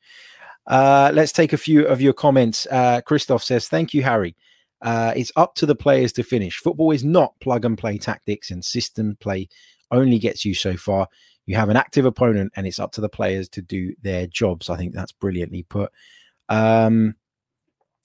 [0.66, 2.68] Uh, let's take a few of your comments.
[2.70, 4.36] Uh, Christoph says, Thank you, Harry.
[4.82, 6.58] Uh, it's up to the players to finish.
[6.58, 9.48] Football is not plug and play tactics, and system play
[9.92, 11.08] only gets you so far.
[11.46, 14.70] You have an active opponent, and it's up to the players to do their jobs.
[14.70, 15.92] I think that's brilliantly put.
[16.50, 17.16] Um,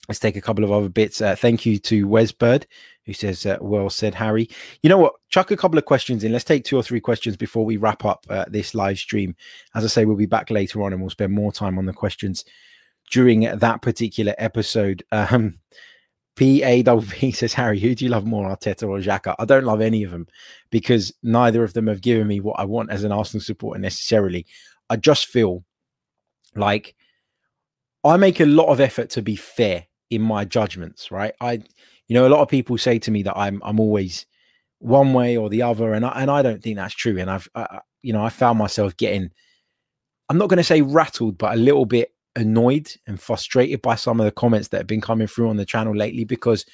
[0.08, 1.20] let's take a couple of other bits.
[1.20, 2.66] Uh, thank you to Wesbird
[3.04, 4.48] who says, uh, "Well said, Harry."
[4.82, 5.14] You know what?
[5.28, 6.32] Chuck a couple of questions in.
[6.32, 9.34] Let's take two or three questions before we wrap up uh, this live stream.
[9.74, 11.92] As I say, we'll be back later on, and we'll spend more time on the
[11.92, 12.44] questions
[13.10, 15.04] during that particular episode.
[15.12, 15.58] Um,
[16.34, 19.34] P A W P says, Harry, who do you love more, Arteta or Xhaka?
[19.38, 20.26] I don't love any of them
[20.70, 24.46] because neither of them have given me what I want as an Arsenal supporter necessarily.
[24.88, 25.62] I just feel
[26.56, 26.94] like
[28.02, 31.34] I make a lot of effort to be fair in my judgments, right?
[31.40, 31.62] I
[32.12, 34.26] you know, a lot of people say to me that I'm I'm always
[34.80, 37.16] one way or the other, and I, and I don't think that's true.
[37.18, 39.30] And I've I, you know I found myself getting
[40.28, 44.20] I'm not going to say rattled, but a little bit annoyed and frustrated by some
[44.20, 46.66] of the comments that have been coming through on the channel lately because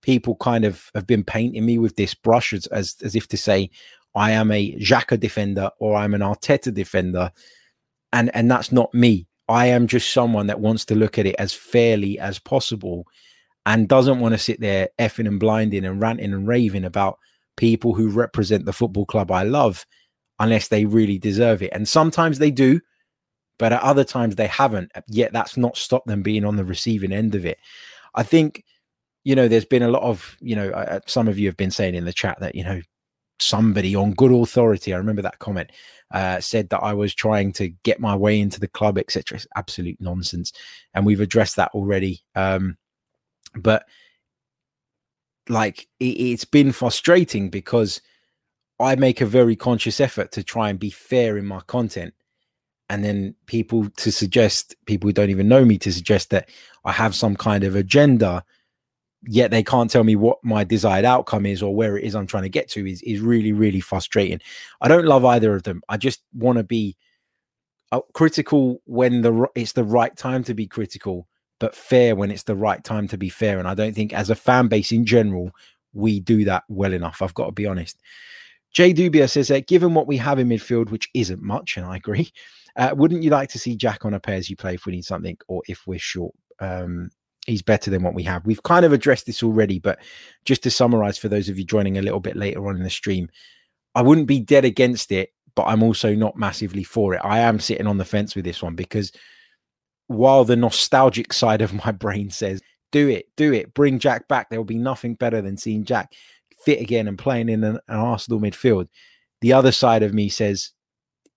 [0.00, 3.36] people kind of have been painting me with this brush as as, as if to
[3.36, 3.68] say
[4.14, 7.30] I am a Xhaka defender or I'm an Arteta defender,
[8.14, 9.26] and and that's not me.
[9.46, 13.04] I am just someone that wants to look at it as fairly as possible
[13.70, 17.20] and doesn't want to sit there effing and blinding and ranting and raving about
[17.56, 19.86] people who represent the football club I love
[20.40, 21.70] unless they really deserve it.
[21.72, 22.80] And sometimes they do,
[23.60, 24.90] but at other times they haven't.
[25.06, 27.58] Yet that's not stopped them being on the receiving end of it.
[28.16, 28.64] I think,
[29.22, 31.70] you know, there's been a lot of, you know, uh, some of you have been
[31.70, 32.80] saying in the chat that, you know,
[33.38, 35.70] somebody on good authority, I remember that comment,
[36.10, 39.36] uh, said that I was trying to get my way into the club, etc.
[39.36, 40.52] It's absolute nonsense.
[40.92, 42.24] And we've addressed that already.
[42.34, 42.76] Um,
[43.54, 43.84] but
[45.48, 48.00] like it, has been frustrating because
[48.78, 52.14] I make a very conscious effort to try and be fair in my content.
[52.88, 56.48] And then people to suggest, people who don't even know me to suggest that
[56.84, 58.44] I have some kind of agenda,
[59.22, 62.26] yet they can't tell me what my desired outcome is or where it is I'm
[62.26, 64.40] trying to get to is, is really, really frustrating.
[64.80, 65.82] I don't love either of them.
[65.88, 66.96] I just want to be
[67.92, 71.28] uh, critical when the it's the right time to be critical
[71.60, 73.60] but fair when it's the right time to be fair.
[73.60, 75.52] And I don't think, as a fan base in general,
[75.92, 77.22] we do that well enough.
[77.22, 78.00] I've got to be honest.
[78.72, 81.96] Jay Dubia says that given what we have in midfield, which isn't much, and I
[81.96, 82.32] agree,
[82.76, 84.92] uh, wouldn't you like to see Jack on a pair as you play if we
[84.92, 86.34] need something or if we're short?
[86.58, 87.10] Um,
[87.46, 88.46] he's better than what we have.
[88.46, 89.98] We've kind of addressed this already, but
[90.44, 92.90] just to summarize for those of you joining a little bit later on in the
[92.90, 93.28] stream,
[93.94, 97.20] I wouldn't be dead against it, but I'm also not massively for it.
[97.24, 99.12] I am sitting on the fence with this one because
[100.10, 104.50] while the nostalgic side of my brain says, do it, do it, bring Jack back.
[104.50, 106.14] There will be nothing better than seeing Jack
[106.64, 108.88] fit again and playing in an, an Arsenal midfield.
[109.40, 110.72] The other side of me says,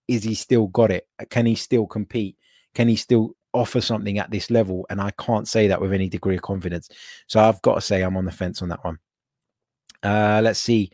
[0.08, 1.08] is he still got it?
[1.30, 2.36] Can he still compete?
[2.74, 4.88] Can he still offer something at this level?
[4.90, 6.90] And I can't say that with any degree of confidence.
[7.28, 8.98] So I've got to say I'm on the fence on that one.
[10.02, 10.90] Uh, let's see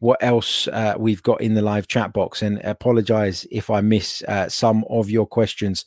[0.00, 2.42] what else uh, we've got in the live chat box.
[2.42, 5.86] And apologize if I miss uh, some of your questions.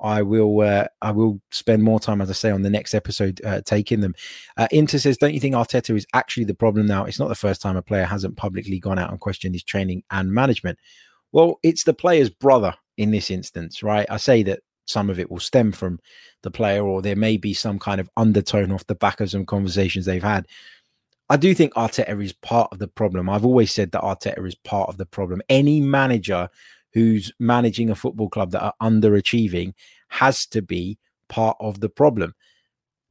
[0.00, 3.40] I will uh, I will spend more time, as I say, on the next episode
[3.44, 4.14] uh, taking them.
[4.56, 7.04] Uh, Inter says, "Don't you think Arteta is actually the problem now?
[7.04, 10.02] It's not the first time a player hasn't publicly gone out and questioned his training
[10.10, 10.78] and management.
[11.32, 14.06] Well, it's the player's brother in this instance, right?
[14.10, 15.98] I say that some of it will stem from
[16.42, 19.44] the player, or there may be some kind of undertone off the back of some
[19.44, 20.46] conversations they've had.
[21.28, 23.28] I do think Arteta is part of the problem.
[23.28, 25.42] I've always said that Arteta is part of the problem.
[25.48, 26.48] Any manager
[26.92, 29.72] who's managing a football club that are underachieving
[30.08, 32.34] has to be part of the problem.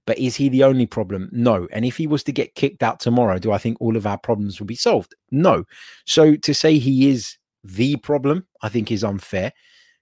[0.05, 1.30] But is he the only problem?
[1.32, 1.67] No.
[1.71, 4.17] And if he was to get kicked out tomorrow, do I think all of our
[4.17, 5.15] problems will be solved?
[5.32, 5.63] No.
[6.05, 9.51] So to say he is the problem, I think, is unfair.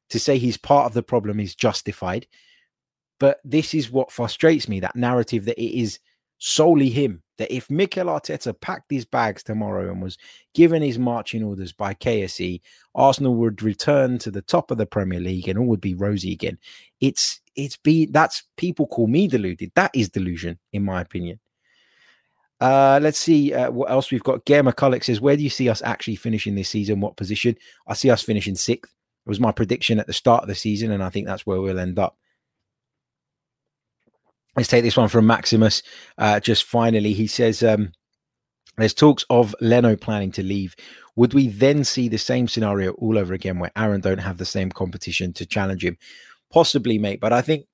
[0.10, 2.28] To say he's part of the problem is justified.
[3.20, 6.00] But this is what frustrates me that narrative that it is
[6.44, 7.24] solely him.
[7.40, 10.20] That if Mikel Arteta packed his bags tomorrow and was
[10.54, 12.62] given his marching orders by KSE,
[12.94, 16.32] Arsenal would return to the top of the Premier League and all would be rosy
[16.32, 16.60] again.
[17.02, 19.72] It's it's be that's people call me deluded.
[19.76, 21.40] That is delusion, in my opinion.
[22.62, 24.46] Uh, let's see uh, what else we've got.
[24.46, 27.02] Gare McCulloch says, Where do you see us actually finishing this season?
[27.02, 27.58] What position?
[27.88, 28.94] I see us finishing sixth.
[29.26, 31.60] It was my prediction at the start of the season, and I think that's where
[31.60, 32.18] we'll end up.
[34.56, 35.82] Let's take this one from Maximus.
[36.18, 37.92] Uh, just finally, he says, um,
[38.78, 40.76] There's talks of Leno planning to leave.
[41.16, 44.46] Would we then see the same scenario all over again where Aaron don't have the
[44.46, 45.98] same competition to challenge him?
[46.52, 47.20] Possibly, mate.
[47.20, 47.66] But I think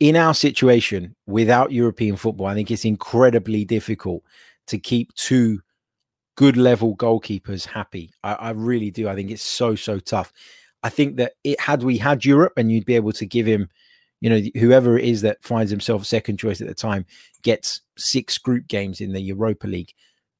[0.00, 4.22] in our situation without European football, I think it's incredibly difficult
[4.68, 5.60] to keep two
[6.36, 8.12] good level goalkeepers happy.
[8.24, 9.08] I, I, really do.
[9.08, 10.32] I think it's so, so tough.
[10.82, 13.68] I think that it had we had Europe and you'd be able to give him
[14.20, 17.06] you know, whoever it is that finds himself second choice at the time
[17.42, 19.92] gets six group games in the Europa League,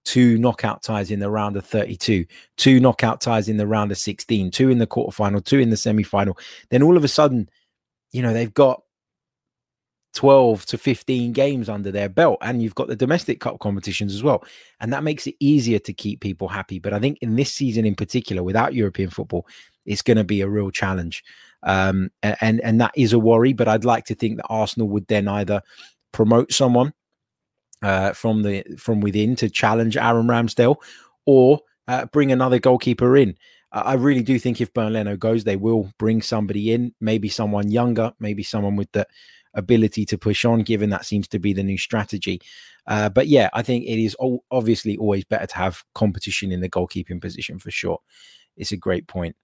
[0.05, 2.27] two knockout ties in the round of 32,
[2.57, 5.77] two knockout ties in the round of 16, two in the quarterfinal, two in the
[5.77, 6.37] semi final.
[6.71, 7.49] Then all of a sudden,
[8.13, 8.83] you know, they've got
[10.15, 14.23] 12 to 15 games under their belt and you've got the domestic cup competitions as
[14.23, 14.45] well.
[14.81, 16.81] And that makes it easier to keep people happy.
[16.81, 19.47] But i think in this season in particular without european football
[19.87, 21.23] it's going to be a real challenge
[21.63, 23.53] um, and and that is a worry.
[23.53, 25.63] But I'd like to think that Arsenal would then either
[26.13, 26.93] promote someone
[27.83, 30.77] uh, from the from within to challenge Aaron Ramsdale,
[31.27, 33.37] or uh, bring another goalkeeper in.
[33.73, 37.71] I really do think if Bernd Leno goes, they will bring somebody in, maybe someone
[37.71, 39.07] younger, maybe someone with the
[39.55, 42.41] ability to push on, given that seems to be the new strategy.
[42.87, 44.17] Uh, but yeah, I think it is
[44.51, 47.99] obviously always better to have competition in the goalkeeping position for sure.
[48.57, 49.37] It's a great point.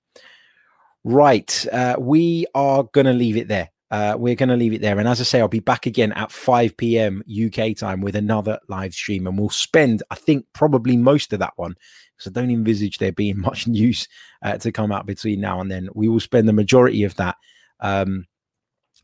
[1.09, 1.65] Right.
[1.71, 3.71] Uh, we are going to leave it there.
[3.93, 4.99] Uh, we're going to leave it there.
[4.99, 7.23] And as I say, I'll be back again at 5 p.m.
[7.31, 9.29] UK time with another live stream.
[9.29, 11.77] And we'll spend, I think, probably most of that one,
[12.17, 14.09] because I don't envisage there being much news
[14.43, 15.89] uh, to come out between now and then.
[15.95, 17.37] We will spend the majority of that
[17.79, 18.27] um,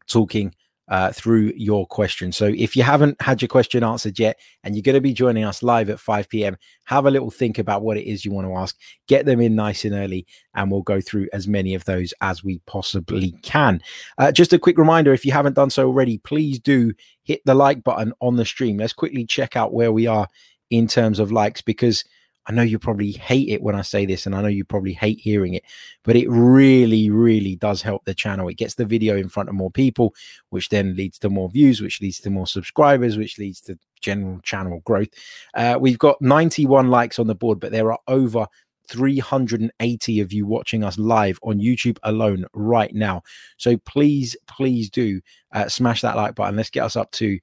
[0.09, 0.57] talking
[0.89, 2.33] uh, through your question.
[2.33, 5.45] So if you haven't had your question answered yet and you're going to be joining
[5.45, 8.47] us live at 5 p.m., have a little think about what it is you want
[8.47, 8.77] to ask.
[9.07, 12.43] Get them in nice and early, and we'll go through as many of those as
[12.43, 13.81] we possibly can.
[14.19, 16.93] Uh, just a quick reminder if you haven't done so already, please do
[17.25, 18.77] hit the like button on the stream.
[18.77, 20.29] Let's quickly check out where we are
[20.71, 22.05] in terms of likes because
[22.47, 24.93] I know you probably hate it when I say this, and I know you probably
[24.93, 25.65] hate hearing it,
[26.03, 28.49] but it really, really does help the channel.
[28.49, 30.15] It gets the video in front of more people,
[30.51, 34.41] which then leads to more views, which leads to more subscribers, which leads to general
[34.41, 35.09] channel growth.
[35.55, 38.47] Uh, we've got 91 likes on the board, but there are over
[38.89, 43.23] 380 of you watching us live on YouTube alone right now.
[43.57, 45.21] So please, please do
[45.53, 46.57] uh, smash that like button.
[46.57, 47.39] Let's get us up to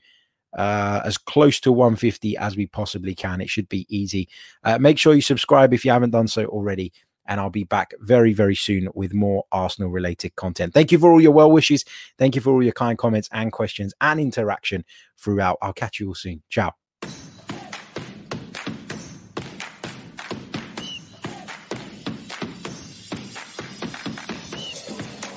[0.53, 3.41] uh, as close to 150 as we possibly can.
[3.41, 4.27] It should be easy.
[4.63, 6.91] Uh, make sure you subscribe if you haven't done so already.
[7.25, 10.73] And I'll be back very, very soon with more Arsenal related content.
[10.73, 11.85] Thank you for all your well wishes.
[12.17, 14.83] Thank you for all your kind comments and questions and interaction
[15.15, 15.59] throughout.
[15.61, 16.41] I'll catch you all soon.
[16.49, 16.73] Ciao.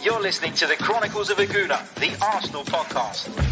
[0.02, 3.51] You're listening to the Chronicles of a Gooner, the Arsenal podcast.